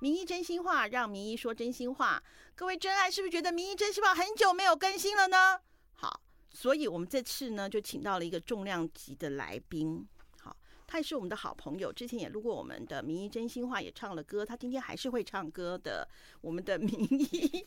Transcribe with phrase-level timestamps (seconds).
[0.00, 2.22] 名医真心话，让名医说真心话。
[2.54, 5.60] 各位真爱是不是觉得名医真心话很久没有更新了呢？
[5.92, 10.08] 好，所以我们这次呢就请到了一个重量级的来宾。
[10.42, 10.56] 好，
[10.86, 14.42] 他也是我们的好朋友，之前也录过我们的名医真心话，也唱了歌。
[14.42, 16.08] 他今天还是会唱歌的。
[16.40, 17.66] 我们的名医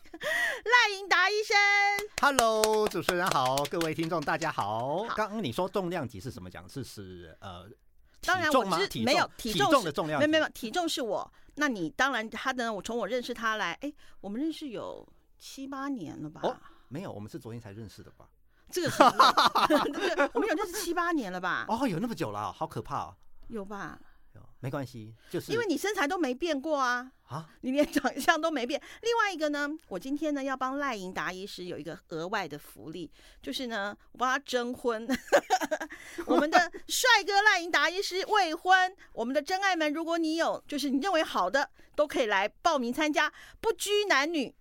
[0.63, 1.55] 赖英达医生
[2.19, 5.05] ，Hello，主持人好，各位听众大家好。
[5.15, 6.67] 刚刚你说重量级是什么讲？
[6.67, 7.69] 是是呃，
[8.25, 8.51] 当然？
[8.51, 11.33] 我是体没有体体重是重的重量级，没有没有体重是我。
[11.55, 12.73] 那你当然他呢？
[12.73, 16.41] 我从我认识他来，哎，我们认识有七八年了吧？
[16.43, 18.27] 哦，没有，我们是昨天才认识的吧？
[18.71, 18.89] 这个
[20.33, 21.65] 我们有认识七八年了吧？
[21.69, 23.15] 哦，有那么久了，好可怕哦。
[23.49, 23.99] 有吧？
[24.33, 28.81] 有没关系，就是因为你身材都没变过啊，啊，你连长相都没变。
[29.03, 33.11] 另外一个呢，我今天呢要帮赖莹达医师有一个额外的福利，
[33.43, 35.07] 就是呢我帮他征婚。
[36.25, 44.53] 我们的帅哥赖莹达医师未婚，我们的真爱们，如果你有就是你认为好的，都可以来报名参加，不拘男女，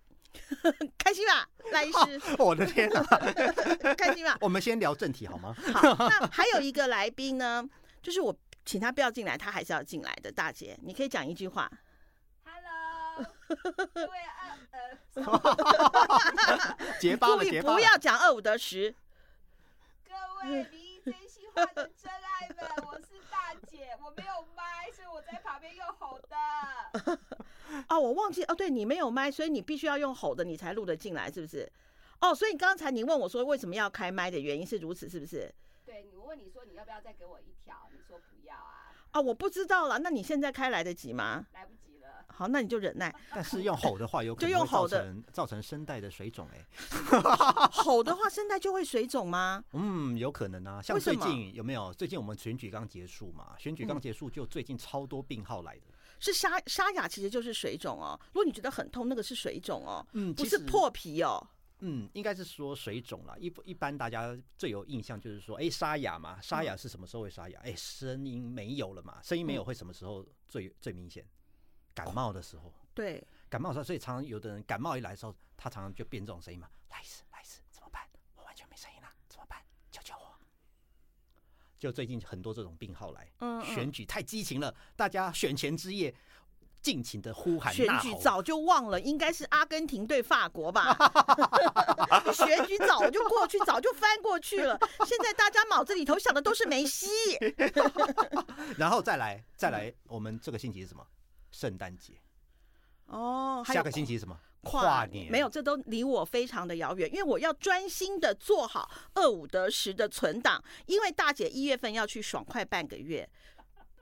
[0.97, 3.03] 开心吧，赖医师，我的天啊！
[3.97, 4.37] 开心吧。
[4.41, 5.55] 我们先聊正题好吗？
[5.73, 7.63] 好，那还有一个来宾呢，
[8.01, 10.31] 就是我请他不要进来，他还是要进来的。
[10.31, 11.69] 大姐，你可以讲一句话。
[12.43, 13.25] Hello，
[13.93, 14.17] 各位
[15.15, 18.95] 呃呃，结巴了，结巴不要讲二五得十。
[20.07, 20.63] 各位
[21.53, 27.17] 话的真爱们， 我是大姐，我没有麦，所以我在旁边用吼的。
[27.89, 31.71] 哦，我忘记哦，对你没有麦，所以你必须要用吼的，你才录得进来，是不是？
[32.19, 35.53] 哦，所以刚才你问我说为什么要开麦的原因是如此，是不是？
[35.85, 41.45] 对，我问你说你要不要再给我一条，你说不要啊，啊、我不知道了，那你现在开来得及吗？
[41.53, 41.92] 来不及了。
[42.35, 43.13] 好，那你就忍耐。
[43.33, 46.65] 但是用吼的话，有可能 会造用吼的成造成声带的水肿哎。
[47.71, 49.63] 吼的话，声带就会水肿吗？
[49.73, 50.81] 嗯，有可能啊。
[50.81, 51.93] 像最近有没有？
[51.93, 55.81] 最近我们选举刚结束嘛，选举刚嗯结束，就最近超多病号来的。
[56.19, 58.19] 是沙沙哑，其实就是水肿哦。
[58.27, 61.45] 如果你觉得很痛，那个是水肿哦，嗯不是破皮哦。
[61.85, 63.35] 嗯，应该是说水肿啦。
[63.37, 67.59] 一一般大家最有印象就是说，哎、沙哑嘛，沙哑是什么时候会沙哑？
[67.61, 71.25] 哎、声音没有了嘛，声音没有会什么时候最、最明显？
[71.93, 78.01] 感冒的时候，对，感冒的时候，所以常常有的人感冒一来的时候，他常常就变这种声音嘛，来一次，来一次怎么办？
[78.35, 79.59] 我完全没声音了，怎么办？
[79.91, 80.33] 救救我！
[81.77, 86.13] 就最近很多这种病号来，嗯嗯选举太激情了，大家选前之夜
[86.81, 87.87] 尽情的呼喊选。
[87.99, 90.95] 举早就忘了，应该是阿根廷对法国吧？
[92.33, 94.77] 选举早就过去，早就翻过去了。
[95.05, 97.07] 现在大家脑子里头想的都是梅西。
[98.77, 101.05] 然后再来再来，我们这个星期是什么？
[101.53, 102.19] 圣诞节。
[103.05, 104.37] 哦，还有下个星期什么？
[104.63, 105.29] 跨年。
[105.29, 113.29] 没有，这都离我非常的遥远，因为我要专心的做好二五得十的存档，因为大姐一月份要去爽快半个月，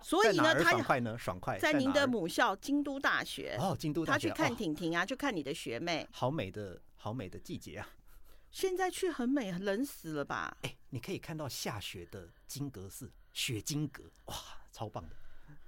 [0.01, 1.17] 所以呢，她爽快呢？
[1.17, 7.89] 爽快在您的母校京都大学，哦，京都大学她去看哦婷婷啊，去看你的学妹，好美的好美的季节啊！
[8.51, 10.55] 现在去很美，冷死了吧？
[10.61, 14.35] 哎，你可以看到下雪的金阁寺，雪金阁，哇，
[14.71, 15.15] 超棒的。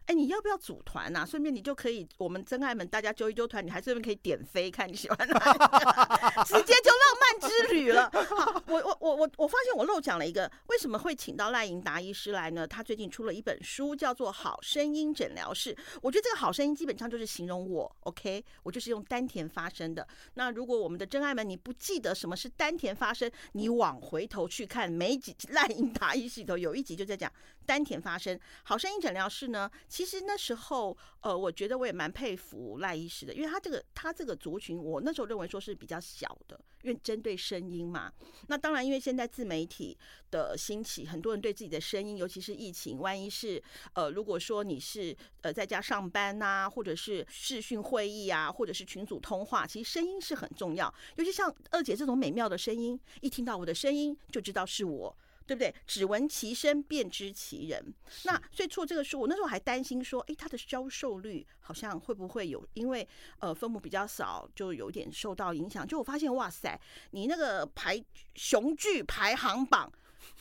[0.06, 8.10] 哎，你要不要组团呐、顺便你就可以，我们真爱们大家揪一揪团，你还顺便可以点飞，看你喜欢哪，直接就浪漫之旅了。
[8.12, 12.68] 好，我我我我我发现我漏讲了一个，为什么会请到赖莹达医师来呢？
[12.68, 15.74] 他最近出了一本书，叫做《好声音诊疗室》。
[16.02, 20.06] 我觉得这个好声音基本上就是形容我，OK，我就是用丹田发声的。
[20.34, 27.32] 那如果我们的真爱们你不记得什么是丹田发声，你往回头去看每几集赖英达医师里头有一集就在讲
[27.66, 28.40] 丹田发声。
[28.64, 38.12] 好声音诊疗室呢，其实那时候呃，我觉得我也蛮佩服赖医师的，因为他这个他这个族群，我那时候认为说是比较小的，因为针对声音嘛。
[38.48, 39.98] 那当然，因为现在自媒体
[40.32, 43.62] 的兴起，很多人对自己的声音，尤其是疫情，万一是
[43.94, 50.94] 呃，如果说你是呃在家上班呐、或者是视讯会议啊，或者是群组通话，其实声音是很重要。
[51.16, 55.16] 尤其像二姐这种美妙的声音，一听到我的声音就知道是我。
[55.46, 55.74] 对不对？
[55.86, 57.94] 只闻其声便知其人。
[58.24, 63.08] 那所以出这个书，我那时候还担心说，诶，它的销售率好像会不会有，因为
[63.40, 65.86] 呃分母比较少，就有点受到影响。
[65.88, 66.80] 就我发现，哇塞，
[67.12, 68.04] 你那个排
[68.36, 69.92] 雄剧排行榜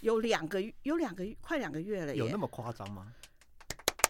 [0.00, 3.12] 有两个有两个快两个月了耶，有那么夸张吗？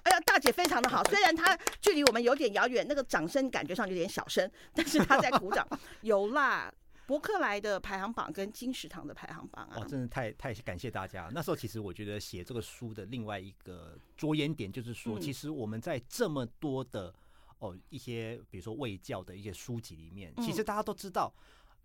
[0.05, 5.67] 哎呀，大姐非常的好，虽然她距离我们有点遥远，那个掌声感觉上有点小声，但是她在鼓掌。
[6.03, 6.73] 有啦，
[7.07, 11.31] 伯克莱的排行榜跟金石堂的排行榜啊哇，，真的太太感谢大家。
[11.33, 17.13] 那时候其实我觉得写这个书的另外一个着眼点就是说，嗯其实我们在这么多的
[17.59, 21.33] 哦一些比如说卫教的一些书籍里面，嗯其实大家都知道。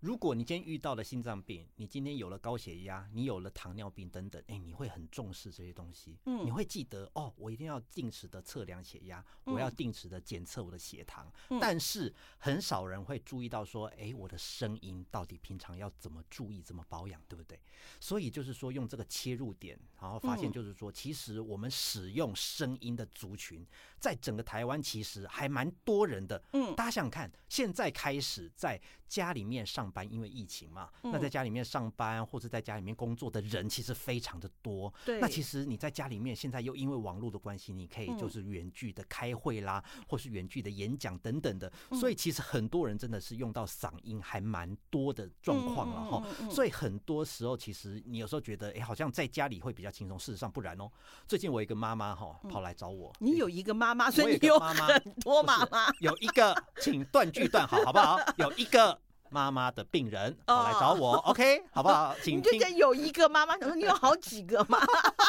[0.00, 11.28] 如果你今天遇到了心脏病，你今天有了高血压，你有了糖尿病等等，哎，你会很重视这些东西，嗯你会记得哦，我一定要定时的测量血压，我要定时的检测我的血糖。
[11.50, 17.58] 嗯但是很少人会注意到说，哎，我的声音到底平常要怎么注意、怎么保养，对不对？
[17.98, 23.66] 所以就是说，用这个切入点，然后发现嗯就是说，其实我们使用声音的族群，
[23.98, 26.40] 在整个台湾其实还蛮多人的。
[26.52, 34.92] 嗯大家想想看，现在开始在家里面上班，因为疫情嘛，嗯那在家里面上班或者在家里面工作的人其实非常的多。
[35.04, 46.50] 对那其实你在家里面，现在又因为网络的关系，你可以嗯就是远距的开会啦，或是远距的演讲等等的，嗯所以其实很多人真的是用到嗓音还蛮多的状况了哈。
[46.50, 50.90] 所以很多时候，其实你有时候觉得，哎，好像在家里会比较轻松，事实上不然哦。
[51.26, 55.88] 最近我一个妈妈哈跑来找我，你有一个妈妈，所以你有妈妈很多妈妈。
[56.00, 58.18] 有一个，请断句断好，好不好？
[58.36, 58.98] 有一个
[59.30, 62.14] 妈妈的病人跑来找我、 o k 好不好？
[62.16, 64.78] 你请听，就讲有一个妈妈，想说你有好几个妈，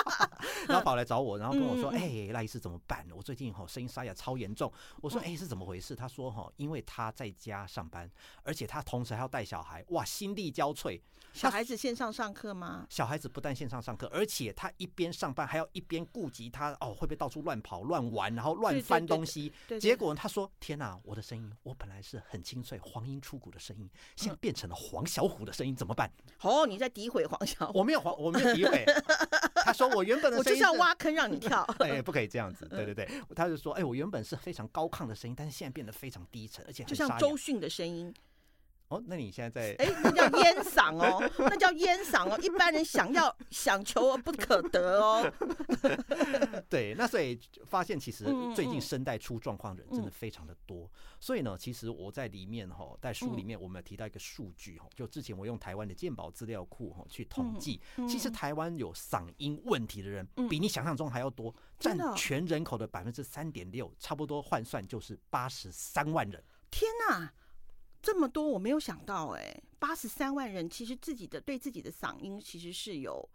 [0.68, 3.06] 然后跑来找我，然后跟我说：“嗯哎、赖医师怎么办？
[3.16, 8.10] 我最近吼声音沙哑超严重。”我说：“哎、是怎么回事？”他说：“吼，因为他在家上班，
[8.44, 11.00] 而且他同时还要带小孩，哇，心力交瘁。
[11.32, 12.88] 小孩子线上上课吗？
[12.90, 19.50] 小孩子不但线上上课，而且他一边上班还要一边顾及他哦，会不会到处乱跑、乱玩，然后乱翻东西？
[19.68, 28.86] 对对结果他说：“天哪，我的声音，我本来是很清脆、黄莺出谷的声音，现在变成了黄小虎的声音，怎么办？”哦，你在诋毁黄小虎，我没有黄，我没有诋毁。
[29.66, 31.64] 他说我原本的我就是声音要挖坑让你跳。
[31.80, 37.36] 哎，不可以这样子，对对对，他就说，哎，我原本是非常高亢的声音，但是现在变得非常低沉，而且就像周。
[37.40, 38.14] 迅的声音，
[38.90, 45.32] 哦，那你现在在哎，那叫烟嗓哦，那叫烟嗓哦，一般人想要想求而不可得哦。
[46.68, 48.26] 对，那所以就发现其实
[48.56, 48.82] 最近嗯。
[48.82, 50.12] 声带出状况的人真的嗯。
[50.12, 50.90] 非常的多，
[51.20, 58.34] 所以呢，其实我在里面哈，在书里面我们有提到一个数据哈，就之前我用台湾的健保资料库哈去统计，其实嗯。
[58.34, 60.50] 台湾有嗓音问题的人嗯。
[60.50, 66.44] 比你想象中还要多，占全人口的百分之三点六，差不多换算就是八十三万人。
[66.72, 67.32] 天哪，
[68.02, 73.30] 这么多我没有想到哎，八十三万人其实自己的对自己的嗓音其实是有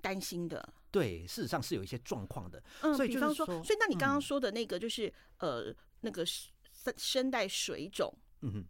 [0.00, 0.74] 担心的。
[0.90, 2.62] 对，事实上是有一些状况的。
[2.82, 6.52] 嗯，所以比方说，就是说所以那你刚刚嗯说的那个就是、呃那个声
[6.96, 8.12] 声带水肿，
[8.42, 8.64] 嗯哼。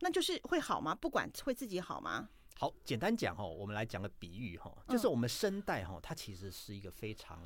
[0.00, 0.94] 那就是会好吗？
[0.94, 2.28] 不管会自己好吗？
[2.58, 7.40] 好，简单讲哈，我们来讲个比喻哈，嗯就是我们声带哈，它其实是一个非常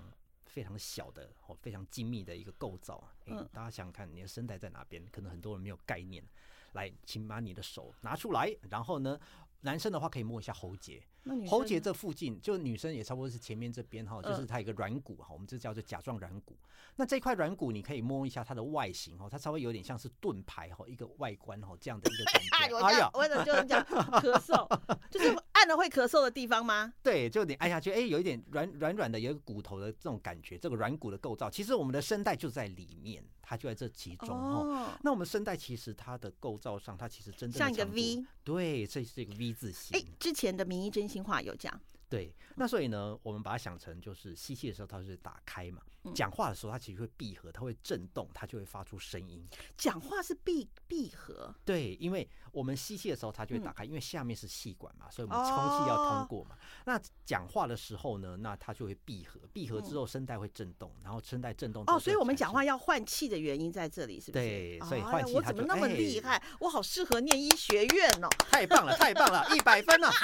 [0.47, 5.07] 非常小的哦，非常精密的一个构造嗯大家想想看，你的声带在哪边？
[5.13, 6.25] 可能很多人没有概念。
[6.73, 9.19] 来，请把你的手拿出来，然后呢，
[9.61, 11.03] 男生的话可以摸一下喉结，
[11.49, 16.57] 喉结这附近，就女生也差不多是前面这边哈，就是嗯它有一个软骨哈，我们这叫做甲状软骨。
[16.97, 22.75] 那这块软骨你可以摸一下它的外形哈，它稍微有点像是盾牌哈，一个外观哈这样的一个感哎，觉。
[22.75, 26.93] 我这样，我怎么就是讲咳嗽，就是按了会咳嗽的地方吗？
[27.03, 34.67] 对，就你按下去，哎，有一点软软软的，有一个骨头的这种感觉，这个软骨的构造，其实我们的声带就在里面，它就在这其中哦。
[34.67, 39.99] 哦，那我们声带其实它的构造上，它其实真正的像一个 V，对，这是一个 V 字形。
[39.99, 45.83] 哎，之前的名医真心话有讲，对，那所以呢，我们把它想成就是吸气的时候它是打开嘛，
[46.15, 49.47] 讲话的时候它其实会闭合，它会震动，它就会发出声音。
[49.77, 56.57] 讲话是闭闭合，对，因为我们吸气的时候它就会打嗯开，因为下面是气管嘛，所以我们空气要哦通过嘛。
[56.87, 64.45] 那讲话的时候呢，那它就会闭合，闭合之后声带会震动，然后声带震动哦，所以我们讲话要换气的原因在这里，是不是？
[64.45, 66.43] 对所以哎换气它就我怎么那么哎厉害？
[66.61, 70.11] 我好适合念医学院哦，太棒了，太棒了， 一百分了。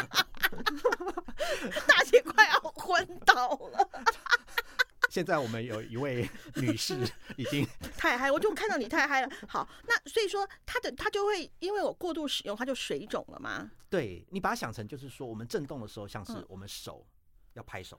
[1.86, 3.88] 大姐快要昏倒了，
[5.16, 6.94] 现在我们有一位女士
[7.38, 8.30] 已经 太嗨！
[8.30, 9.32] 我就看到你太嗨了。
[9.49, 13.70] 好，那所以说它的它就会因为我过度使用，它就水肿了吗？
[13.88, 17.06] 对你把它想成就是说，我们震动的时候，像是嗯我们手
[17.54, 17.99] 要拍手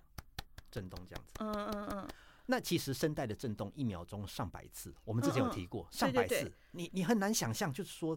[0.69, 1.33] 震动这样子。
[1.39, 2.07] 嗯嗯嗯，
[2.45, 8.15] 那其实声带的震动一秒钟上百次，我们之前有嗯嗯提过对对对上百次，你你很难想象，就是说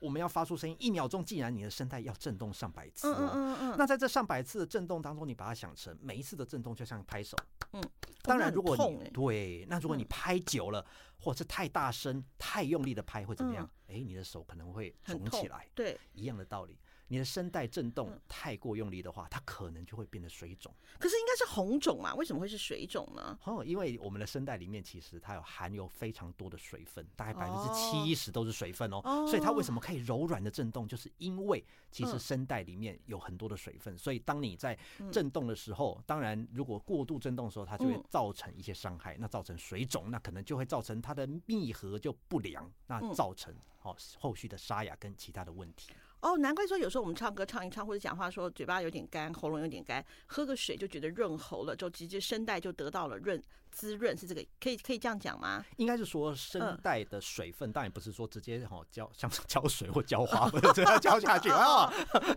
[0.00, 3.30] 我们要发出声音，一秒钟既然你的声带要震动上百次嗯嗯哦。
[3.34, 7.36] 嗯嗯，那在这上百次的震动当中，你把它想成每一次的震动就像拍手。
[7.72, 7.82] 嗯，
[8.22, 10.84] 当然，如果你对，那如果你嗯拍久了，
[11.18, 13.68] 或者是太大声、太用力的拍，会怎么样？
[13.88, 15.66] 哎，你的手可能会肿起来。
[15.74, 15.98] 对。
[16.12, 20.72] 一样的道理，你的声带震动嗯太过用力的话，它可能就会变得水肿。
[20.98, 22.14] 可是应该是红肿嘛？
[22.14, 23.38] 为什么会是水肿呢？
[23.44, 29.00] 哦，因为我们的声带里面其实它有含有非常多的水分，大概百分之哦七十都是水分哦。
[29.26, 45.90] 所以它为哦什么可以柔软的震动，就是因为其实嗯声带里面有很多的水分，所以当你在嗯震动的时候，当然如果过度震动的时候，它就会嗯造成一些伤害，那造成水肿，那可能就会造成它的密合就不良，那嗯造成哦后续的沙哑跟其他的问题。
[46.20, 55.64] 哦，难怪说有时候我们唱歌唱一唱或者讲话说嘴巴有点干，喉咙有点干，喝个水就觉得润喉了，就直接声带就得到了润滋润，是这个可以可以这样讲吗？
[55.76, 61.86] 应该是说嗯声带的水分，当然不是说直接哈浇像浇水或浇花，不是这样浇下去啊。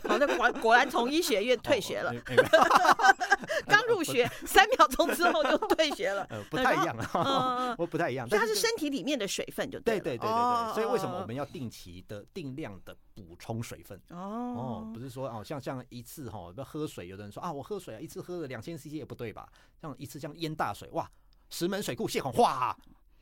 [0.08, 2.14] 好，那果果然从医学院退学了
[3.68, 6.26] 刚入学 三秒钟之后就退学了。
[6.30, 8.28] 呃，不太一样嗯啊， 我不太一样。
[8.28, 14.00] 所以它是身体里面的水分就了对对对对哦对，所以为什么我哦们要定期的定量的补充水分？
[14.10, 19.48] 哦哦，不是说哦，像像一次哈，要喝水，有的人说啊，我喝水啊，一次喝了两千 CC 也不对吧？
[19.82, 21.10] 像一次这样淹大水，哇，
[21.52, 22.76] 石门水库泄洪，哗，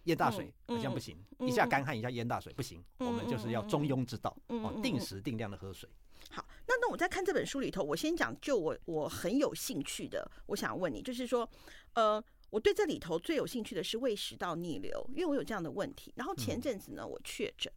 [0.06, 5.90] 淹大水，这样不行，嗯一下干旱，一下淹大水不行，嗯我们就是要中庸之道，哦嗯嗯，定时定量的喝水。
[6.32, 11.50] 好，那那我在看这本书里头，我先讲就我我很有兴趣的，我想问你，就是说，
[11.94, 16.14] 呃，我对这里头最有兴趣的是胃食道逆流，因为我有这样的问题。
[16.16, 17.72] 然后前阵子呢，我确诊，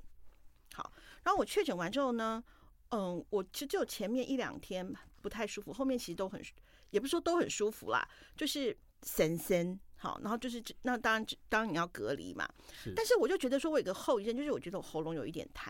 [0.75, 0.92] 好，
[1.25, 2.42] 然后我确诊完之后呢，
[2.90, 4.92] 嗯，我其实只有前面一两天
[5.23, 6.42] 不太舒服，后面其实都很，
[6.90, 8.06] 也不是说都很舒服啦，
[8.37, 9.80] 就是神神。
[10.02, 12.44] 好，然后就是那当然当然你要隔离嘛，
[12.82, 15.68] 是但是我就觉得说我有个后遗症，就是我觉得我喉咙有一点痰，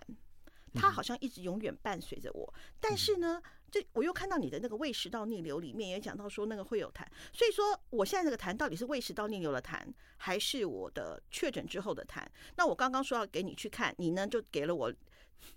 [0.72, 2.54] 它嗯好像一直永远伴随着我。
[2.80, 9.86] 但是呢，这我又看到你的那个胃食道逆流里面也讲到说那个会有痰，所以说我现在这个痰到底是胃食道逆流的痰，
[10.16, 12.24] 还是我的确诊之后的痰？
[12.56, 14.90] 那我刚刚说要给你去看，你呢就给了我。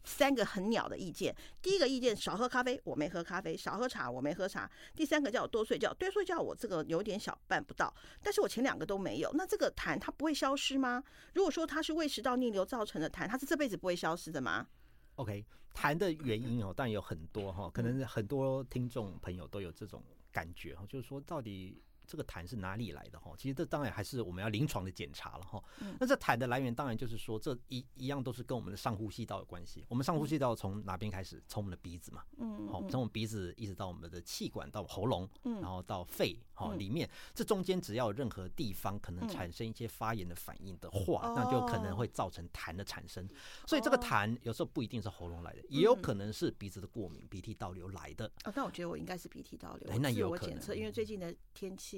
[0.04, 4.70] 三个很鸟的意见，第一个意见少喝咖啡，我没喝咖啡；少喝茶，我没喝茶。
[4.96, 9.32] 第三个叫我多睡觉，多睡觉我这个有点小办不到，但是我前两个都没有。
[9.34, 11.04] 那这个痰它不会消失吗？
[11.34, 14.68] 如果说它是胃食道逆流造成的痰，它是这辈子不会消失的吗
[15.16, 23.34] ？OK，痰的原因哦，当然有很多哈，可能很多听众朋友都有这种感觉哈，就是说到底这个痰是哪里来的哈？
[23.38, 25.64] 其实这当然还是我们要临床的检查了哈。
[26.00, 29.86] 那这痰的来源当然就是说，这一一样都是跟我们的上呼吸道有关系。
[29.90, 31.42] 我们上呼吸道从哪边开始？
[31.48, 43.28] 从我们的鼻子嘛，嗯好，从我们鼻子一直到我们的气管到喉咙，嗯然后到肺，好嗯里面这中间只要有任何地方可能嗯产生一些发炎的反应的话，那就可能哦会造成痰的产生。
[43.66, 48.26] 所以这个哦痰有时候不一定是喉咙来的，也有嗯可能是鼻子的过敏、鼻涕倒流来的。
[48.44, 51.95] 哦，那我觉得我应该是鼻涕倒流，哎那有可能我检测，因为最近的天气，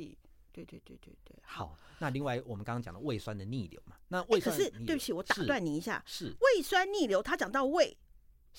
[0.52, 7.96] 对对对对对，好，那另外我们刚刚讲的胃酸的逆流嘛，那胃可是对不起，我打断你一下，是胃酸逆流，他讲到胃，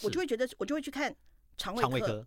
[0.03, 1.15] 我就会觉得我就会去看
[1.57, 2.25] 肠胃肠胃科。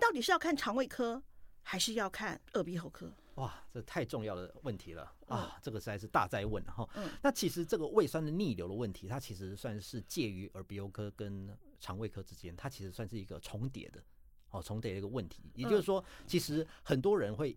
[0.00, 1.22] 到底是要看肠胃科，
[1.62, 3.12] 还是要看耳鼻喉科？
[3.34, 5.58] 哇，这太重要的问题了嗯啊！
[5.62, 6.88] 这个实在是大灾问了哈。
[6.94, 14.02] 嗯那其实这个胃酸的逆流的问题，它其实算是介于耳鼻喉科跟肠胃科之间，它其实算是一个重叠的
[14.50, 15.52] 哦，重叠的一个问题。
[15.54, 17.54] 也就是说，其实很多人会。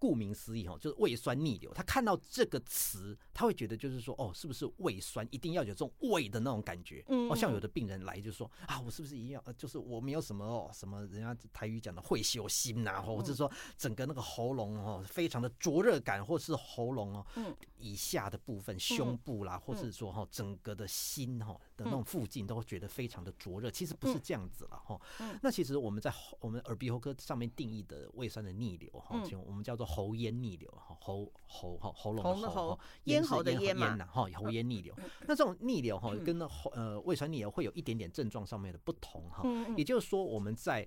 [0.00, 1.72] 顾名思义哈，就是胃酸逆流。
[1.74, 7.04] 他看到这个词，他会觉得就是说，哦，是不是胃酸一定要有这种胃的那种感觉？
[7.08, 9.42] 嗯哦，像有嗯的病人来就说啊，我是不是一样？
[9.44, 23.70] 呃就是我没有什么哦，什么人家台语讲的会修心呐、或者是说整个那个喉咙哦，非常的灼热感，或是喉咙哦，嗯以下的部分胸部啦，或是说哈整个的心哈的那种附近都会觉得非常的灼热。
[23.70, 25.00] 其实不是这样子了哈。
[25.20, 34.94] 嗯那其实我们在喉我们耳鼻喉科上面定义的胃酸的逆流哈，我们叫做喉咽逆流哈，喉喉哈喉咙喉的喉喉，咽喉的咽嘛哈，喉咽逆流。
[35.26, 39.40] 那这种逆流哈，跟那喉呃胃酸逆流会有一点点症状上面的不同哈。
[39.44, 40.86] 嗯也就是说，我们在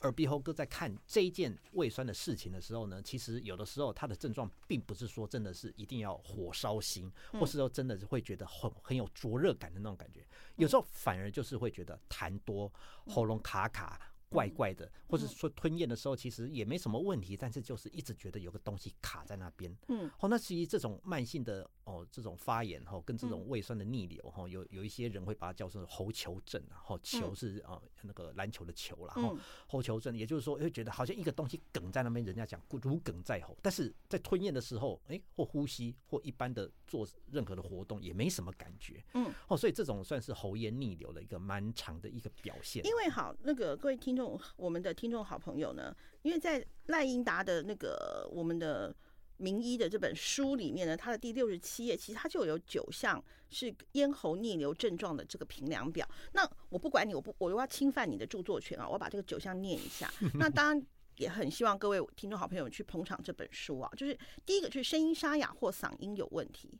[0.00, 12.72] 耳鼻喉科在看这一件胃酸的事情的时候呢，其实有的时候他的症状并不是说真的是一定要火烧心，嗯或是说真的是会觉得很很有灼热感的那种感觉，有时候反而就是会觉得痰多、
[13.06, 14.00] 喉咙卡卡。
[14.30, 19.72] 怪怪的，或者说吞咽的时候其实也没什么问题，但是就是一直觉得有个东西卡在那边。
[19.86, 42.84] 嗯哦，那其实这种慢性的哦，这种发炎哈、哦，跟这种胃酸的逆流哈、哦，有有一些人会把它叫做喉球症啊，吼、球是啊、那个篮球的球啦，哈、嗯喉球症，也就是说会觉得好像一个东西梗在那边，人家讲如梗在喉，但是在吞咽的时候，哎，或呼吸或一般的做任何的活动也没什么感觉，嗯，哦，所以这种算是喉咽逆流的一个蛮长的一个表现。
[42.84, 48.94] 因为好，那个各位听众，我们的听众好朋友呢，因为在赖英达的那个我们的
[49.36, 56.08] 名医的这本书里面呢，它的第六十七页，其实它就有九项是咽喉逆流症状的这个评量表。
[56.32, 60.12] 那我不管你，我不我又要侵犯你的著作权啊，我把这个九项念一下。
[60.34, 60.86] 那当然。
[61.18, 66.76] 也很希望各位听众好朋友去捧场这本书啊，就是第一个就是声音沙哑或嗓音有问题，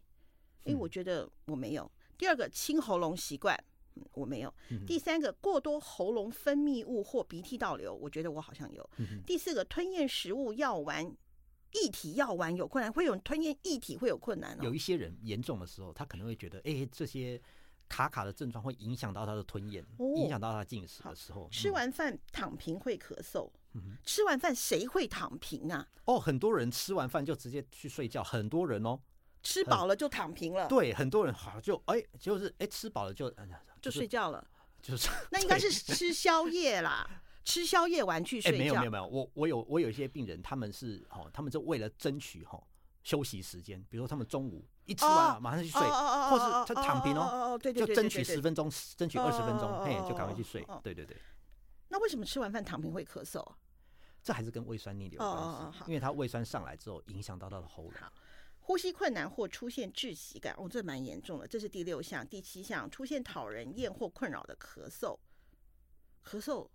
[0.64, 1.88] 因为我觉得我没有。
[2.18, 3.56] 第二个清喉咙习惯，
[3.94, 4.52] 嗯，我没有。
[4.88, 8.90] 第三个，过多喉咙分泌物或鼻涕倒流，我觉得我好像有。
[9.24, 11.16] 第四个，吞咽食物、药丸、
[11.74, 14.60] 液体药丸有困难，会有人吞咽液体会有困难哦。
[14.62, 17.40] 有一些人严重的时候，他可能会觉得，哎、这些
[17.88, 21.48] 卡卡的症状会影响到他的吞咽，哦影响到他进食的时候。
[21.50, 23.50] 吃嗯完饭躺平会咳嗽，
[24.04, 25.86] 吃完饭谁会躺平啊？
[26.04, 28.98] 哦，很多人吃完饭就直接去睡觉，很多人哦，
[29.42, 33.48] 吃饱了就躺平了，对，很多人好就哎，就是哎吃饱了就哎
[33.80, 34.46] 就是睡觉了。
[34.82, 37.08] 就是那应该是 吃宵夜啦，
[37.44, 38.90] 吃宵夜完去哎，睡觉没有没有。
[38.90, 42.62] 没有，我我有我有一些病人，他们是哦，他们就为了争取哈、
[43.02, 50.80] 休息时间，比如说他们中午一吃完、哦马上去睡，哦哦哦或哦是他躺平哦哦，哦哦对对就争取十分钟，争取二十分钟，哦嘿，哦就赶快哦去睡哦。
[50.82, 51.16] 对对对，
[51.88, 53.56] 那为什么吃完饭躺平会咳嗽啊？
[54.22, 57.92] 这还是跟胃酸逆流有哦因为它胃酸上来之后，影响到他的喉咙。
[58.60, 61.46] 呼吸困难或出现窒息感，哦，这蛮严重的。
[61.46, 65.18] 这是第六项，第七项，出现讨人厌或困扰的咳嗽，
[66.24, 66.66] 咳嗽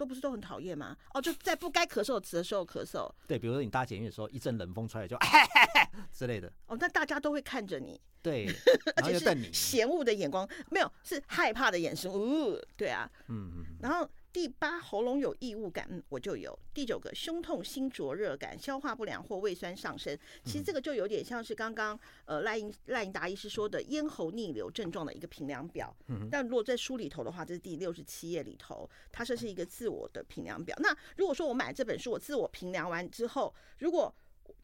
[0.00, 0.96] 都不是都很讨厌吗？
[1.12, 5.14] 哦，就在不该咳嗽的时候咳嗽，对，比如说你搭捷运的时候，一阵冷风吹来就
[6.10, 8.46] 之类的，哦，那大家都会看着你，对，
[8.96, 13.06] 而且是，嫌恶的眼光，没有，是害怕的眼神，呜、对啊。
[13.28, 16.56] 嗯嗯嗯，然后第八，喉咙有异物感，嗯，我就有。
[16.72, 20.16] 第九个，胸痛、心灼热感、消化不良或胃酸上升。
[20.44, 25.94] 其实这个就有点像是刚刚呃赖英赖英达医师说的咽喉逆流症状的一个评量表。
[26.30, 30.76] 但如果在书里头的话，这是第六十七页里头，它这是一个自我的评量表。
[30.80, 34.14] 那如果说我买这本书，我自我评量完之后，如果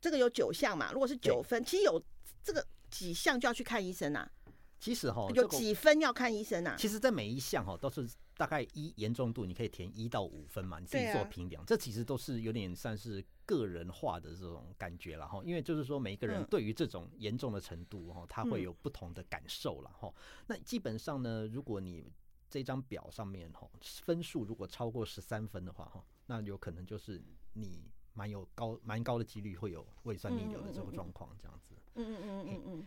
[0.01, 2.01] 这个有九项嘛，如果是九分，其实有
[2.45, 4.31] 这个几项就要去看医生啊，
[4.79, 6.77] 其实哈，有这个几分要看医生啊。
[6.79, 11.65] 其实这每一项哈都是大概一严重度，你可以填一到五分嘛，你自己做评量。
[11.67, 20.13] 这其实都是有点算是个人化的这种感觉了哈，因为就是说每一个人嗯对于这种严重的程度哈，他会嗯有不同的感受了哈。
[20.47, 22.13] 那基本上呢，如果你
[22.51, 23.69] 这张表上面哈
[24.03, 27.23] 分数如果超过十三分的话哈，那有可能就是
[27.55, 31.75] 你蛮有高蛮高的几率会有胃酸逆流的这个状况这样子。
[31.95, 32.87] 嗯嗯嗯嗯嗯。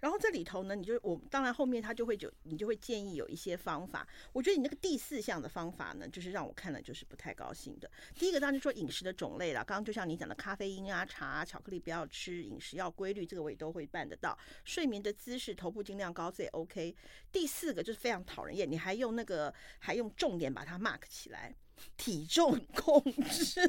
[0.00, 4.06] 然后这里头呢，你就我当然后面他就会有，你就会建议有一些方法。
[4.32, 7.90] 我觉得你那个第四项的方法呢，就是让我看了就是不太高兴的。
[8.14, 14.38] 第一个当然就说饮食的种类了，刚刚就像你讲的咖啡因啊、茶、巧克力不要吃，饮食要规律，这个我也都会办得到。
[14.64, 16.94] 睡眠的姿势，头部尽量高，这也 OK。
[17.32, 21.54] 第四个就是非常讨人厌，你还用那个还用重点把它 mark 起来。
[21.96, 23.60] 体重控制，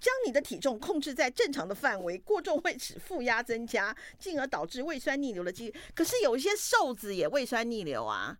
[0.00, 5.80] 将你的体重控制在正常的范围，过重会使负压增加，进而导致胃酸逆流的几率。
[5.94, 8.38] 可是有一些瘦子也胃酸逆流啊。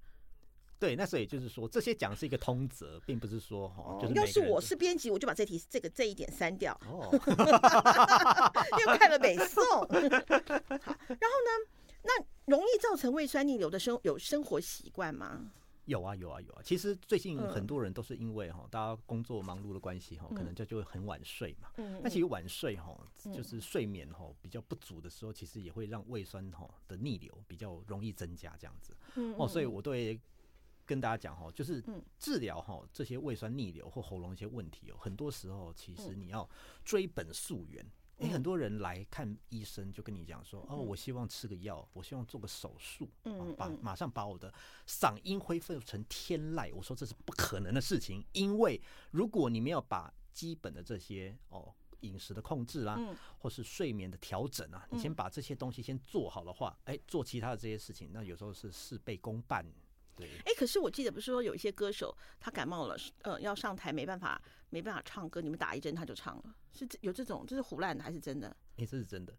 [0.80, 7.10] 对，那所以就是说，这些讲是一个通则，并不是说哈，就是要是我是编辑，我就把这题这个这一点删掉，哦，
[8.78, 9.64] 因为看了北宋。
[9.64, 10.14] 好，然后
[10.78, 11.50] 呢，
[12.04, 15.50] 那容易造成胃酸逆流的生有生活习惯吗？
[15.88, 16.62] 有啊有啊有啊。
[16.62, 21.70] 其实最近嗯很多人都是因为哈，大家工作忙碌的关系哈，可能就就会很晚睡嘛。
[21.78, 22.96] 嗯那其实晚睡哈，
[23.34, 28.94] 就是睡眠哈比较不足的时候，其实也会让胃酸哈的逆流比较容易增加这样子。
[29.16, 30.20] 嗯哦，所以我都会
[30.84, 36.48] 跟大家讲哈，就是嗯治疗哈这些胃酸逆流或喉咙一些问题哦，很多时候其实嗯你要
[36.84, 37.84] 追本溯源。
[38.18, 44.52] 诶，很多人来看医生就跟你讲说，哦，我希望吃个药，我希望做个手术，嗯啊把嗯马上把我的
[44.86, 46.74] 嗓音恢复成天籁。
[46.74, 48.80] 我说这是不可能的事情，因为
[49.12, 59.64] 如果你没有把基本的这些哦饮食的控制啦，嗯或是睡眠的调整啊，你先把这些东西先做好的话，哎、做其他的这些事情，那有时候是事倍功半。
[60.18, 68.48] 对，哎，可是我记得不是说有一些歌手他感冒了，呃，要上台没办法没办法唱歌，你们打一针他就唱了，是有这种这是胡乱的还是真的？
[68.76, 69.32] 哎、这是真的。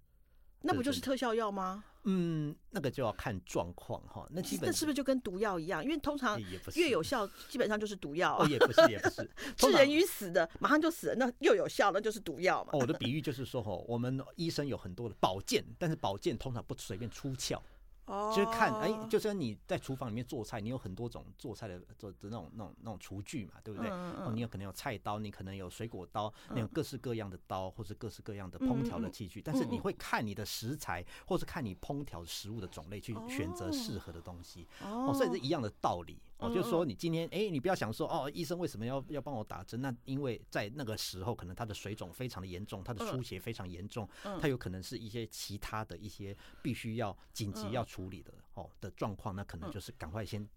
[0.62, 1.82] 那不就是是特效药吗？
[2.04, 4.28] 嗯，那个就要看状况哈。
[4.30, 5.82] 那基本那是不是就跟毒药一样？
[5.82, 6.38] 因为通常
[6.76, 8.48] 越有效，基本上就是毒药哦，啊。
[8.50, 9.30] 也不是，也不是。
[9.56, 12.72] 致人于死的，马上就死了，那又有效，那就是毒药嘛。
[12.74, 17.58] 哦，我的比喻就是说，哈，我们医生有很多的宝剑，但是宝剑通常不随便出鞘，
[18.10, 23.90] 哦就是看，哎，就是你在厨房里面做菜，你有很多种做菜的做的那种那种那种厨具嘛，对不对？
[23.90, 34.68] 嗯嗯哦，你有可能有菜刀，你可能有水果刀，你有各式各样的刀，或者各式各样的烹调的器具，但是你会看你的食材，或是看你烹调食物的种类去选择适合的东西。
[34.84, 36.20] 哦，所以是一样的道理。
[36.40, 39.82] 哦，就是说你今天，哎，你不要想说，哦，医生为什么要要帮我打针？
[39.82, 44.08] 那因为在那个时候，可能他的水肿非常的严重，他的出血非常严重，
[44.42, 50.48] 他有可能是一些其他的一些必须要紧急要处理的哦的状况，那可能就是赶快先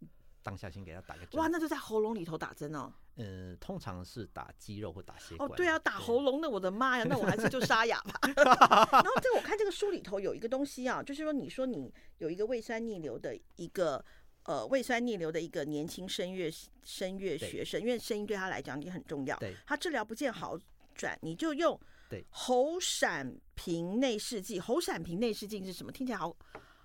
[0.40, 1.40] 当下先给他打个针。
[1.40, 2.92] 哇，那就在喉咙里头打针哦。
[3.16, 5.50] 呃，通常是打肌肉或打血管。
[5.50, 8.20] 哦，对啊，打喉咙的，我的妈呀，那我还是就沙哑吧。
[8.32, 14.04] 然后这个我看这个书里头有一个东西啊，就是说你说你有一个胃酸逆流的一个。
[14.44, 16.50] 呃，胃酸逆流的一个年轻声乐
[16.82, 19.36] 声乐学生，因为声音对他来讲也很重要。
[19.38, 20.58] 对他治疗不见好
[20.94, 21.78] 转，你就用
[22.08, 24.60] 对喉闪平内视镜。
[24.60, 25.92] 喉闪平内视镜是什么？
[25.92, 26.36] 听起来好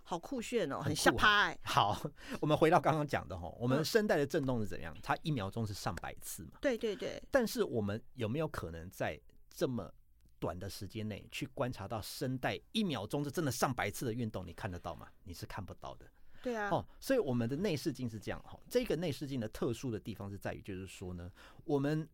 [0.04, 1.60] 好酷炫哦，很很下酷啊趴哎。
[1.66, 4.96] 好，我们回到刚刚讲的哈，我们嗯声带的震动是怎样？
[5.02, 9.92] 它一秒钟是上百次嘛，对对对，但是我们有没有可能在这么
[10.40, 14.46] 短的时间内去观察到声带一秒钟是真的上百次的运动？
[14.46, 15.08] 你看得到吗？
[15.24, 16.06] 你是看不到的。
[16.42, 21.32] 对啊，哦，所以我们的内视镜是这样哈，这个内视镜的特殊的地方是在于，就是说呢，
[21.66, 22.08] 我们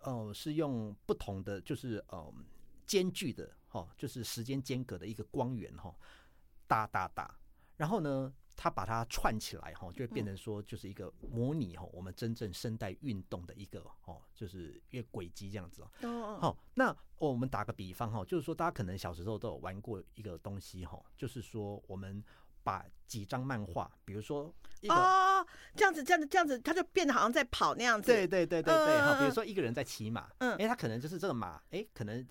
[0.00, 2.32] 呃是用不同的，就是呃
[2.86, 5.94] 间距的哈，就是时间间隔的一个光源哈，
[6.66, 7.36] 打打打，
[7.76, 15.90] 然后呢，它把它串起来哈，就会变成说就是一个模拟哈我们真正声带运动的一个哦，就是一个轨迹这样子哦。
[16.02, 22.22] 哦，好，那我们打个比方哈，就是说大家可能小时候都有玩过一个东西哈，就是说我们
[22.66, 24.94] 把几张漫画，比如说一个。
[24.94, 28.10] 哦，这样子这样子这样子，他就变得好像在跑那样子。
[28.10, 32.26] 对对对对对，好，比如说一个人在骑马，嗯哎，他可能就是这个马，哎，可能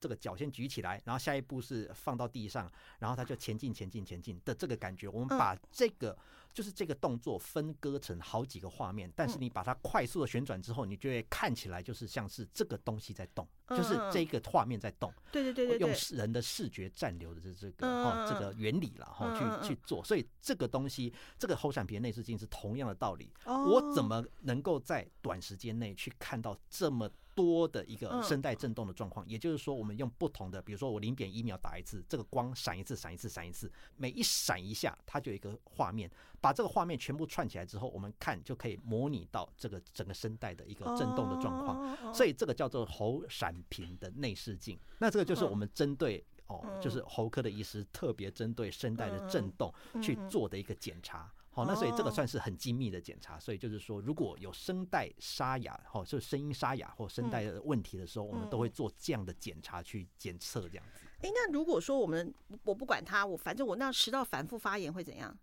[0.00, 6.18] 这个脚先举起来，然后下一步是放到地上，然后他就前进前进前进的这个感觉，我们嗯把这个
[6.56, 15.12] 就是这个动作分割成好几个画面，但是嗯你把它快速的旋转之后，你就会看起来就是像是这个东西在动，嗯就是这个画面在动。
[15.30, 23.30] 对对对对用人的视觉暂留的这这个嗯哈、嗯这个原理了哈、去去做，所以这个东西这个后闪皮内视镜是同样的道理。
[23.44, 29.28] 哦我怎么能够在短时间内去看到这么多的一个嗯声带震动的状况？
[29.28, 36.10] 也就是说，我们用不同的，比如说我零点一秒打一次，这个光闪一次，闪一次，闪一次，每一闪一下，它就有一个画面，
[36.46, 42.14] 把这个画面全部串起来之后，我们看就可以模拟到这个整个声带的一个震动的状况。
[42.14, 44.78] 所以这个叫做喉闪屏的内视镜。
[45.00, 51.28] 那这个就是我们针对哦，就是喉科的医师特别针对声带的震动去做的一个检查。
[51.50, 53.40] 好，那所以这个算是很精密的检查。
[53.40, 61.06] 所以就是说，如果有声带沙哑，哈，就是声音沙哑或声带的问题的时候，我们都会做这样的检查去检测这样子。
[61.22, 62.32] 哎，那如果说我们
[62.62, 65.36] 我不管它，我反正我那食道反复发炎会怎样？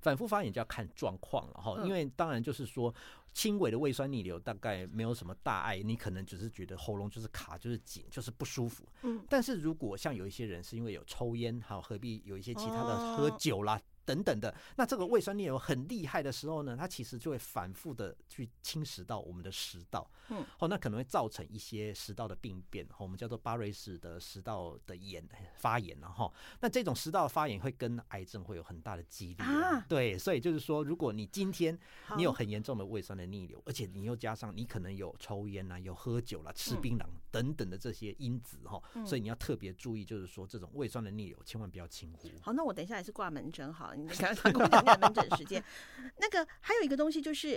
[0.00, 2.94] 反复发炎就要看状况了哈，嗯因为当然就是说
[3.32, 8.84] 轻微的胃酸逆流大概没有什么大碍，你可能只是觉得喉咙就是卡，就是紧，就是不舒服。
[9.02, 13.80] 嗯，但是如果像有一些人是因为有抽烟，还有何必有一些其他的哦喝酒啦。
[14.06, 25.22] 等等的，那这个胃酸逆流很厉害的时候呢，它其实就会反复的去侵蚀到我们的食道，嗯，哦，那可能会造成一些食道的病变，哦我们叫做巴瑞氏的食道的炎
[25.56, 26.32] 发炎了哈。
[26.60, 31.76] 那这种食道发炎会跟癌症会有很大的几率啊对，所以就是说，如果你今天
[32.16, 42.28] 你有很严重的胃酸的逆流，而且你又加上你可能有抽烟啊、有喝酒啦、吃嗯槟榔等等的这些因子哈，所以你要特别注意，就是说这种胃酸的逆流千万不要轻忽。
[42.40, 45.62] 好，那我等一下也是挂门诊好了，你刚刚跟我讲讲门诊时间。
[46.18, 47.52] 那个还有一个东西就是，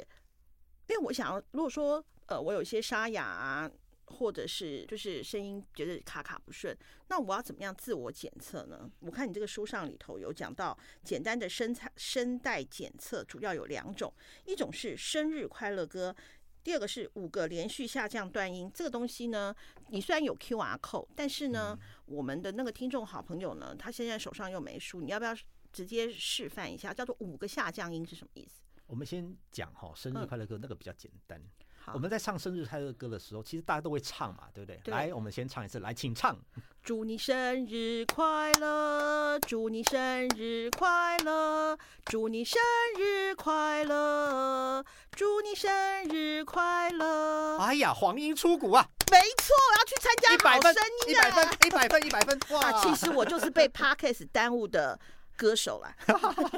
[0.88, 3.70] 因为我想要，如果说呃我有一些沙哑啊，
[4.06, 6.76] 或者是就是声音觉得卡卡不顺，
[7.08, 8.90] 那我要怎么样自我检测呢？
[9.02, 14.12] 我看你这个书上里头有讲到，简单的声菜声带检测主要有两种，
[14.46, 16.16] 一种是生日快乐歌。
[16.62, 19.56] 第二个是五个连续下降断音，这个东西呢，
[19.88, 25.34] 你虽然有 Q R code，但是呢，我们的那个听众好朋友呢，他现在手上又没书，你要不要
[25.72, 26.94] 直接示范一下？
[26.94, 28.62] 叫做五个下降音是什么意思？
[28.86, 31.40] 我们先讲哈，生日嗯快乐歌那个比较简单。
[31.78, 34.78] 好，我们在唱生日快乐歌的时候，其实大家都会唱嘛，对不对？
[34.84, 36.38] 对来，我们先唱一次，来，请唱。
[36.82, 42.60] 祝你生日快乐，祝你生日快乐，祝你生
[42.98, 47.58] 日快乐，祝你生日快乐。
[47.60, 51.24] 哎呀，黄莺出谷啊，没错，我要去参加一百分好声，一音啊！
[51.24, 52.72] 百分，一百分，一百分，哇！
[52.72, 55.00] 啊，其实我就是被 Podcast 耽误的
[55.40, 55.96] 歌手啦。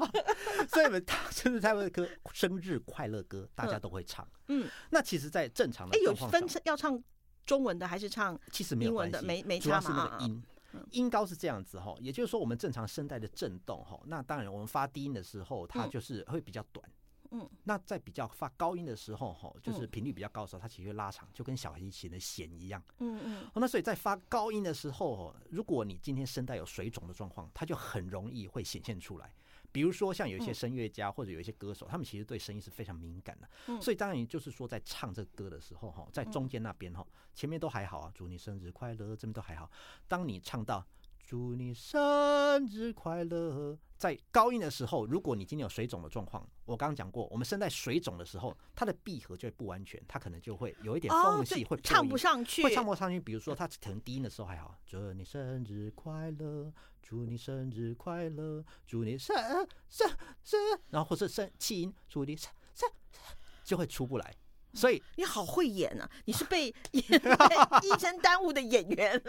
[0.67, 4.27] 所以你们生日快乐歌、生日快乐歌，大家都会唱。
[4.47, 7.01] 嗯，那其实，在正常的哎，有分下，要唱
[7.45, 9.21] 中文的还是唱其实没有英文的？
[9.21, 10.43] 关系，没没主要是那个音。
[10.91, 16.89] 音高是这样子哈，也就是说，我们正常声带的震动哈，那当然我们发低音的时候，它嗯就是会比较短。
[16.89, 16.93] 嗯，
[17.63, 22.83] 那在比较发高音的时候哈，就是嗯频率比较高的时候，它其实会拉长，就跟小提琴的弦一样。
[22.99, 23.43] 嗯嗯。
[23.53, 29.33] 哦，那所以在发高音的时候哦，如果你今天声带有水肿的状况，它就很容易会显现出来。
[29.73, 33.81] 比如说像有一些嗯声乐家或者有一些歌手，他们其实对声音是非常敏感的，嗯。
[33.81, 39.71] 所以当然就是说在唱这个歌的时候哈，在中间那边哈，前面都还好啊，祝你生日快乐，这边都还好。
[40.09, 40.85] 当你唱到
[41.31, 53.17] 祝你生日快乐，在高音的时候，如果你今天有水肿的状况，我刚刚讲过，我们声带水肿的时候，它的闭合就会不完全，它可能就会有一点哦，缝隙，对会破唱不上去，会唱不上去。
[53.17, 59.33] 比如说，它可能低音的时候还好，祝你生日快乐，祝你生日快乐，祝你生
[59.87, 60.09] 生
[60.43, 62.89] 生，然后或是生气音，祝你生生
[63.63, 64.35] 就会出不来。
[64.73, 66.09] 所以你好会演啊！
[66.25, 67.01] 你是被 被
[67.83, 69.21] 医生耽误的演员。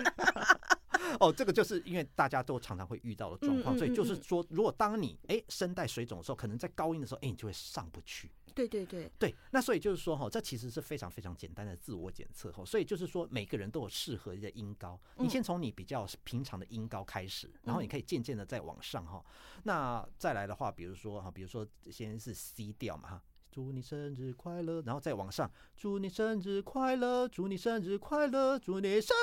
[1.21, 8.31] 哦，这个就是因为大家都常常会遇到的状况，嗯嗯所以就是说，如果当你哎声带水肿的时候，可能在高音的时候，哎你就会上不去。
[8.55, 19.25] 对对对，对，那所以就是说哈，这其实是非常非常简单的自我检测哈，所以就是说每个人都有适合的音高，你嗯先从你比较平常的音高开始，然后你可以渐渐的再往上哈。
[19.63, 23.23] 那再来的话，比如说哈，比如说先是 C 调嘛哈。
[23.53, 29.15] 祝你生日快乐，然后再往上，祝你生日快乐，祝你生日快乐，祝你生。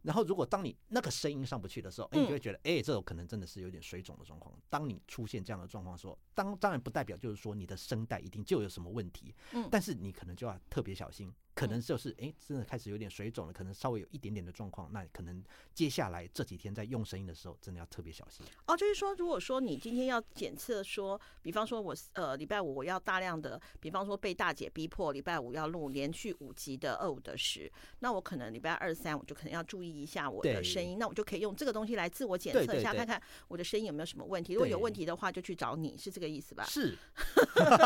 [0.00, 4.54] 然后如果当你那个声音上不去的时候，哎，你就会觉得，哎，这种可能真的是有点水肿的状况。
[4.70, 18.44] 当你出现这样的状况的时候，当当然不代表就是说你的声带一定就有什么问题，嗯但是你可能就要特别小心，可能就是哎、诶真的开始有点水肿了，可能稍微有一点点的状况，那可能接下来这几天在用声音的时候，真的要特别小心。
[18.66, 34.54] 哦，就是说，如果说你今天要检测说，比方说我呃礼拜五我要大量的，比方说被大姐逼迫礼拜五要录连续五集的二五的十，那我可能礼拜二三我就可能要注意一下我的声音，那我就可以用这个东西来自我检测一下，看看我的声音有没有什么问题。
[34.54, 36.64] 如果有问题的话，就去找你，是这个意思吧？
[36.64, 36.96] 是，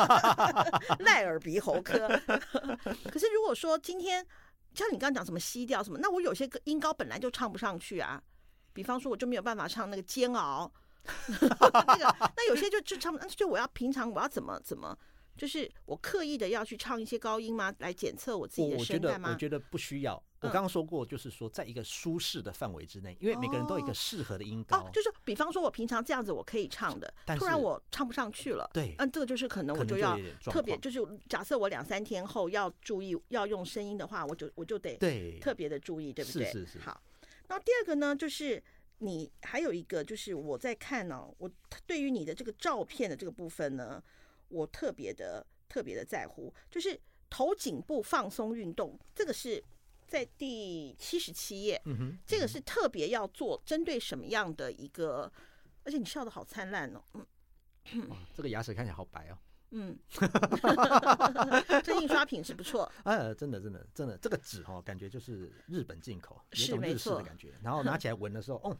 [1.00, 2.08] 赖耳鼻喉科。
[3.10, 4.24] 可是如果说今天
[4.74, 8.22] 像你刚刚讲什么西调什么，那我有些歌音高本来就唱不上去啊，
[8.72, 10.72] 比方说我就没有办法唱那个煎熬，
[11.28, 14.96] 那个那有些就就唱就我要平常我要怎么怎么。
[15.36, 17.72] 就是我刻意的要去唱一些高音吗？
[17.78, 19.28] 来检测我自己的声带吗？
[19.28, 20.20] 得我觉得不需要。
[20.40, 24.78] 我嗯刚刚说过，就是说在一个舒适的范围之内，因为每个人都有一哦个适合的音高。
[24.78, 36.44] 哦，就是比方说我平常这样子我可以唱的，突然我唱不上去了，对嗯，这个就是可能我就要特别，就是假设我两三天后要注意要用声音的话，我就我就得对，特别的注意，对不对？
[36.46, 37.02] 是是是好，
[37.48, 38.62] 那第二个呢，就是
[38.98, 41.50] 你还有一个，就是我在看呢、我
[41.86, 44.02] 对于你的这个照片的这个部分呢，
[44.48, 46.98] 我特别的特别的在乎，就是
[47.28, 49.62] 头颈部放松运动，这个是
[50.08, 55.30] 在第七十七页，嗯哼，这个是特别要做针对什么样的一个？
[55.84, 57.02] 而且你笑的好灿烂哦，
[57.92, 59.38] 嗯哇这个牙齿看起来好白哦。
[59.70, 59.98] 嗯，
[61.84, 67.54] 这印刷品是不错，哎，真的，真的，真的，这个纸哦，感觉就是日本进口，有种日式的感觉。
[67.62, 68.74] 然后拿起来闻的时候，哦，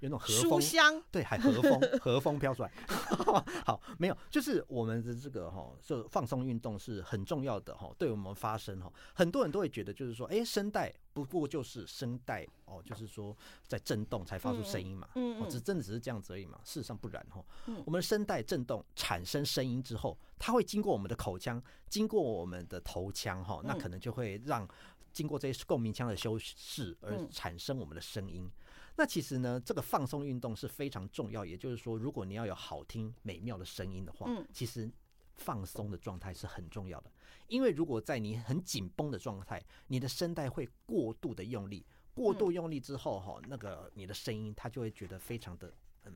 [0.00, 2.72] 有那种和风，香，对，还和风，和风飘出来。
[3.64, 13.36] 好，没有，就是我们的这个哈，就放松运动是很重要的哈，对我们发声哈，很多人都会觉得就是说，哎，声带不过就是声带哦，就是说
[13.66, 17.82] 在震动才发出声音嘛，哦，嗯嗯只真的只是这样子而已嘛，事实上不然哈嗯。
[17.84, 24.66] 我们的声带震动产生声音之后，它会经过我们的口腔，经过我们的头腔哈，那嗯可能就会让
[25.12, 28.50] 经过这些共鸣腔的修饰而嗯产生我们的声音。
[28.96, 34.90] 那其实呢，这个放松运动是非常重要，也就是说，如果你要有好听美妙的声音的话，嗯其实
[35.36, 37.10] 放松的状态是很重要的。
[37.46, 45.72] 因为如果在你很紧绷的状态，你的声带会过度的用力，过度用力之后哈，那个你的声音它就会觉得非常的
[46.04, 46.12] 嗯，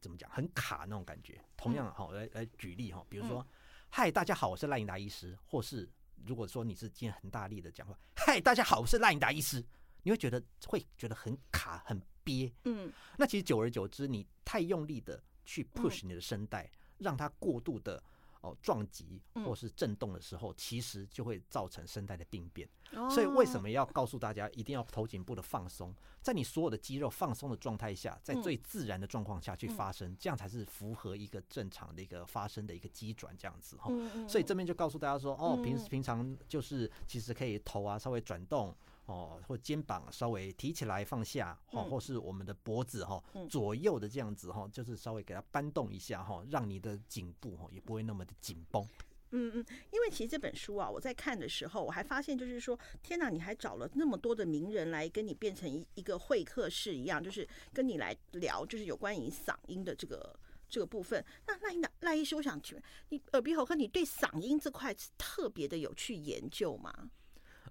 [0.00, 1.38] 怎么讲，很卡那种感觉。
[1.56, 3.46] 同样哈，来来举例哈，比如说，
[3.90, 5.88] 嗨，大家好，我是赖英达医师，或是
[6.24, 9.64] 如果说你是今天很大力的讲话，嗨，大家好，我是赖英达医师，
[10.06, 12.52] 你会觉得会觉得很卡很憋。
[12.64, 18.00] 嗯那其实久而久之，你太用力的去 push 你的声带，让它过度的
[18.40, 22.68] 哦撞击嗯或是震动的时候，其实就会造成声带的病变。
[23.10, 23.68] 所以为什么？
[23.68, 25.92] 要告诉大家一定要头颈部的放松？
[26.22, 33.86] 在你所有的肌肉放松的状态下，在嗯最自然的状况下去嗯发声，这样才是符合一个正常的一个发声的一个机转这样子哈。
[33.90, 38.72] 嗯嗯所以这边就告诉大家说，哦，平时嗯平常就是其实可以头啊稍微转动
[39.06, 48.86] 哦，或肩膀稍微提起来放下，哦，嗯或是我们的脖子哈嗯左右的这样子哈，就是稍微给它搬动一下哈，让你的颈部哈也不会那么的紧绷。
[49.30, 60.38] 嗯嗯，因为其实这本书啊，我在看的时候，我还发现就是说，天哪，你还找了那么多的名人来跟你变成一一个会客室一样，就是跟你来聊，就是有关于嗓音的这个
[60.68, 61.22] 这个部分。
[61.44, 67.10] 那赖医赖赖医师，我想请问你耳鼻喉科，你对嗓音这块是特别的有去研究吗？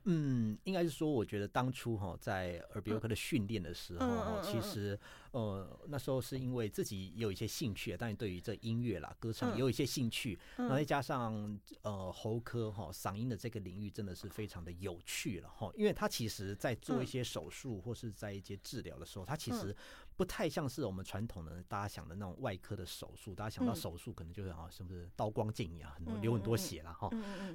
[0.06, 4.98] 嗯，应该是说，我觉得当初哈在耳鼻喉科的训练的时候其实
[5.32, 9.54] 呃那时候是因为自己也有一些兴趣，当然对于这音乐啦、歌唱嗯。
[9.54, 10.86] 也有一些兴趣，然后再嗯。
[10.86, 17.08] 加上呃喉科哈嗓音的这个领域真的是非常的有趣了哈，因为它其实在做一嗯。
[17.08, 19.60] 些手术或是在一些治疗的时候，它其嗯。
[19.60, 19.76] 实
[20.16, 23.76] 不太像是我们传统的大家想的那种外科的手术，大家想到嗯。
[23.76, 27.10] 手术可能就是啊是不是刀光剑影啊，很多嗯流很多血了哈，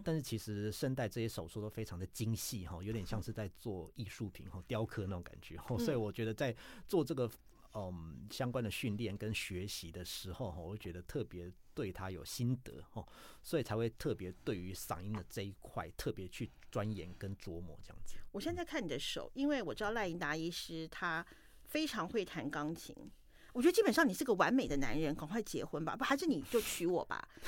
[0.04, 6.54] 但是其实声带这些手术都非常的精细哈，有点像 是在做艺术品哈、雕刻那种感觉哈，所以嗯我觉得在
[6.86, 7.28] 做这个
[7.72, 13.04] 嗯相关的训练跟学习的时候哈，我会觉得特别对他有心得哈，
[13.42, 18.16] 所以才会特别对于嗓音的这一块特别去钻研跟琢磨这样子。
[18.32, 21.24] 我现在看你的手，因为我知道赖英达医师他
[21.70, 22.94] 非常会弹钢琴。
[23.52, 27.20] 我觉得基本上你是个完美的男人，赶快结婚吧，不还是你就娶我吧。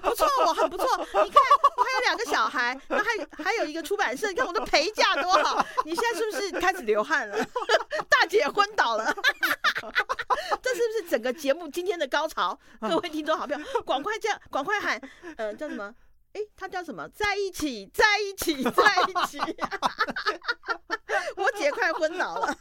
[0.00, 0.86] 不错，我很不错。
[0.96, 1.42] 你看，
[1.76, 3.10] 我还有两个小孩，那还
[3.42, 5.66] 还有一个出版社，你看我的陪嫁多好。
[5.84, 7.44] 你现在是不是开始流汗了？
[8.08, 9.04] 大姐昏倒了。
[10.62, 12.56] 这是不是整个节目今天的高潮？
[12.80, 15.00] 各位听众好朋友，赶快叫，赶快喊，
[15.36, 15.92] 呃，叫什么？
[16.36, 17.08] 哎，他叫什么？
[17.08, 19.38] 在一起，在一起，在一起。
[21.34, 22.54] 我姐快昏倒了。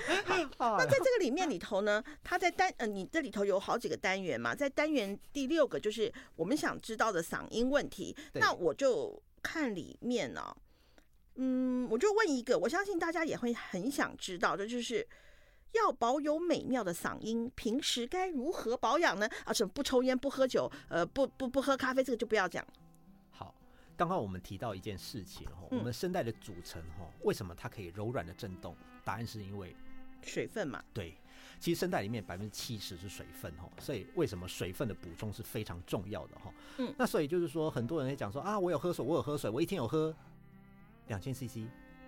[0.58, 8.16] 那在这个里面里头呢，他在单呃，你这里头有好几个单元嘛，在单元第六个就是我们想知道的嗓音问题。
[8.32, 10.56] 那我就看里面呢、
[11.34, 15.06] 嗯，我就问一个，我相信大家也会很想知道的，就是
[15.72, 19.28] 要保有美妙的嗓音，平时该如何保养呢？
[19.44, 22.66] 啊，什么不抽烟、不喝酒，呃，不不不喝咖啡，这个就不要讲。
[24.00, 28.74] 好，刚刚我们提到一件事情哈，我嗯们声带的组成哈，为什么它可以柔软的震动？
[29.04, 29.76] 答案是因为
[30.22, 31.14] 水分嘛，对，
[31.58, 36.52] 其实声带里面百分之七十是水分哈，所以为什么水分的补充是非常重要的哈？
[36.78, 40.14] 嗯那所以就是说，很多人会讲说啊，我有喝水，我有喝水，我一天有喝
[41.08, 41.58] 两千 CC，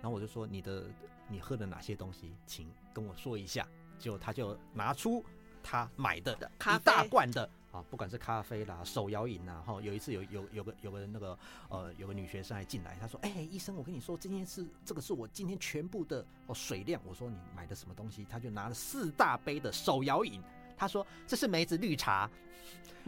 [0.01, 0.85] 然后我就说你的
[1.27, 3.67] 你喝了哪些东西，请跟我说一下。
[3.99, 5.23] 结果他就拿出
[5.61, 11.37] 他买的一大罐的啊，不管是咖啡啦、手摇饮啦，哈，有一次有有有个有个那个
[11.69, 20.39] 呃有个女学生还进来，她说：“哎、医生，我跟你说，今天是这个是我今天全部的哦水量。”我说：“你买的什么东西？”她就拿了四大杯的手摇饮，
[20.77, 22.29] 她说：“这是梅子绿茶。”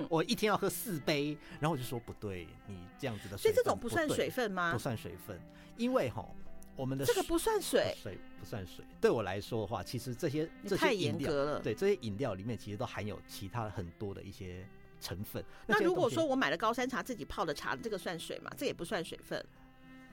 [0.10, 4.80] 我一天要喝四杯，然后我就说不对，你这样子的所水分以这种不算水分吗不？
[4.80, 5.40] 算水分，
[5.78, 6.28] 因为哈
[6.76, 8.84] 我们的这个不算水，水不算水。
[9.00, 11.60] 对我来说的话，其实这些这些饮料，严格了。
[11.62, 14.68] 对这些饮料里面其实都含有其他很多的一些
[15.00, 15.44] 成分。
[15.68, 18.52] 那如果说我买了高山茶自己泡的茶，这个算水吗？
[18.58, 19.44] 这也不算水分。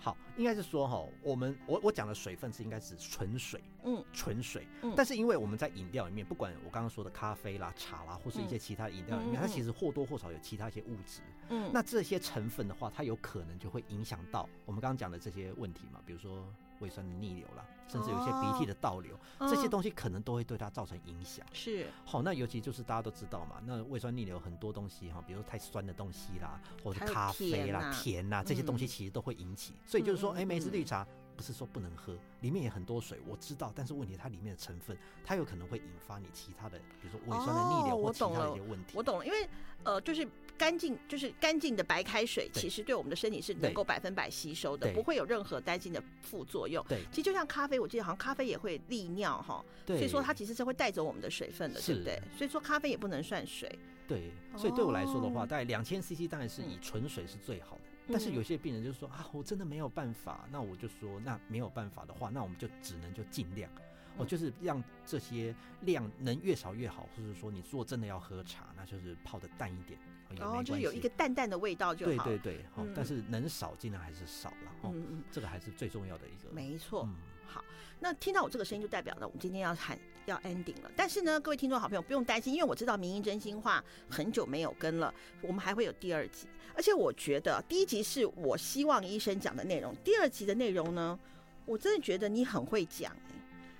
[0.02, 4.66] 好，应该是说哈，我们我我讲的水分是应该是纯水，嗯，纯水。
[4.82, 11.20] 嗯但是因为我们在饮料里面，不管我刚刚说的咖啡啦、茶啦，或是一些其他的饮料里面，它其实或多或少有其他一些物质。
[11.50, 16.52] 嗯，那这些成分的话，它有可能就会影响到我们刚刚讲的这些问题嘛，比如说
[16.82, 21.46] 胃酸的逆流啦，甚至有一些鼻涕的倒流，这些嗯东西可能都会对它造成影响。
[21.52, 21.86] 是。
[22.04, 28.88] 好，那尤其就是大家都知道嘛，那胃酸逆流很多东西哈，比如说太酸的东西啦，或者咖啡啦、甜呐这些东西嗯。
[28.88, 29.74] 其实都会引起。
[29.86, 31.06] 所以就是说，哎、梅子绿嗯茶
[31.42, 38.92] 不是说不能喝，里面也很多水，我知道，但是问题它里面的成分，它有可能会引发你其他的，比如说胃酸的逆流哦或其他我懂了的一些问题。
[38.94, 39.48] 我懂了，因为
[39.82, 40.24] 呃，就是
[40.56, 46.84] 干净，就是干净的白开水，其实对我们的身体是能够百分百吸收的，不会有任何担心的副作用。
[46.88, 52.22] 对其实就像咖啡，我记得好像咖啡也会利尿哈，对，所以说它其实是会带走我们的水分的，对不对？
[52.38, 53.68] 所以说咖啡也不能算水。
[54.06, 57.82] 对，所以对我来说的话，哦大概两千 CC 当然是以嗯纯水是最好的。
[58.08, 63.70] 但是嗯有些病人就说啊，我真的没有办法，那我就说，那没有办法的话，那我们就只能就尽量，
[64.16, 69.98] 哦，嗯就是让这些量能越少越好，或者说你如果真的要喝茶，那就是泡的淡一点，
[70.40, 70.62] 哦。
[70.62, 72.24] 就是有一个淡淡的味道就好。
[72.24, 74.94] 对对对，好、嗯但是能少尽量还是少了，哦，
[75.30, 76.50] 这个还是最重要的一个。
[76.52, 77.04] 没错。
[77.06, 77.14] 嗯，
[77.46, 77.64] 好，
[78.02, 80.90] 那听到我这个声音，就代表了我们今天要喊要 ending 了。
[80.96, 86.48] 但是呢，各位听众好朋友不用担心，因为我知道《民音真心话》很久没有跟了，我们还会有第二集。
[86.74, 91.16] 而且我觉得第一集是我希望医生讲的内容，第二集的内容呢，
[91.64, 93.16] 我真的觉得你很会讲、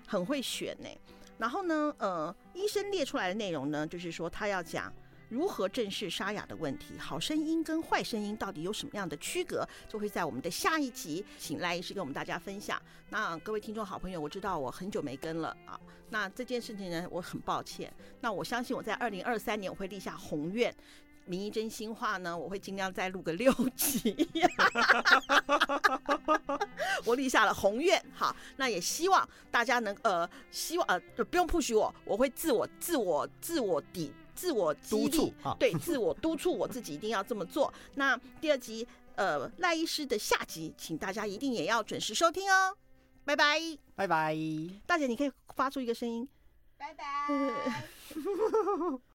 [0.07, 0.97] 很会选哎、
[1.37, 4.93] 然后呢，呃，医生列出来的内容呢，就是说他要讲。
[5.33, 6.93] 如何正视沙哑的问题？
[6.99, 9.67] 好声音跟坏声音到底有什么样的区隔？
[9.89, 12.79] 就会在我们的下一集，请赖医师跟我们大家分享。
[13.09, 17.91] 那各位听众好朋友，我知道我很久没跟了啊，那这件事情呢，我很抱歉。
[18.21, 20.71] 那我相信我在二零二三年我会立下宏愿，
[21.25, 24.29] 民意真心话呢，我会尽量再录个六集。
[27.07, 37.73] 我立下了宏愿，好，那也希望大家能呃，希望呃不用 push 我，我会自我自我自我抵自我激励督促，啊，对，自我督促我自己一定要这么做。
[37.97, 42.77] 那第二集，呃，赖医师的下集，请大家一定也要准时收听哦。
[43.25, 43.61] 拜拜，
[43.95, 44.37] 拜拜。
[44.87, 46.29] 大姐，你可以发出一个声音。
[46.77, 47.05] 拜拜。